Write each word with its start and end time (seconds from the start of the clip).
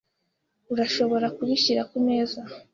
Urashobora 0.73 1.27
kubishyira 1.37 1.81
kumeza? 1.91 2.39